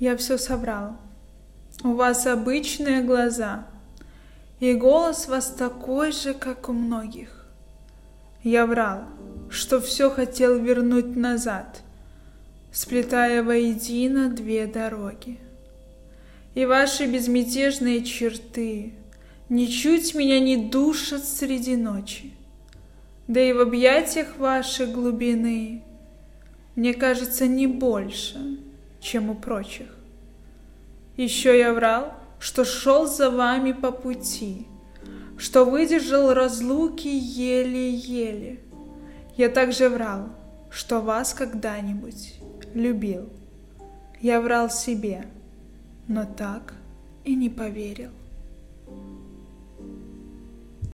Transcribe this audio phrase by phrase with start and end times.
[0.00, 0.96] Я все соврал.
[1.82, 3.66] У вас обычные глаза,
[4.60, 7.46] и голос вас такой же, как у многих.
[8.42, 9.04] Я врал,
[9.50, 11.82] что все хотел вернуть назад,
[12.72, 15.38] сплетая воедино две дороги.
[16.54, 18.94] И ваши безмятежные черты
[19.48, 22.32] ничуть меня не душат среди ночи.
[23.26, 25.82] Да и в объятиях вашей глубины,
[26.76, 28.53] мне кажется, не больше,
[29.04, 29.94] чем у прочих.
[31.16, 34.66] Еще я врал, что шел за вами по пути,
[35.36, 38.60] что выдержал разлуки еле-еле.
[39.36, 40.30] Я также врал,
[40.70, 42.40] что вас когда-нибудь
[42.72, 43.28] любил.
[44.20, 45.26] Я врал себе,
[46.08, 46.74] но так
[47.24, 48.10] и не поверил.